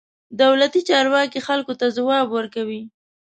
دولتي 0.41 0.81
چارواکي 0.89 1.39
خلکو 1.47 1.73
ته 1.79 1.85
ځواب 1.97 2.27
ورکوي. 2.31 2.81